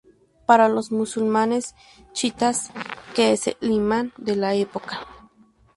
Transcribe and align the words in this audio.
Para 0.47 0.67
los 0.67 0.91
Musulmanes 0.91 1.75
Chiítas, 2.13 2.71
que 3.13 3.33
es 3.33 3.45
el 3.45 3.57
Imam 3.61 4.11
de 4.17 4.35
la 4.35 4.55
Época. 4.55 5.05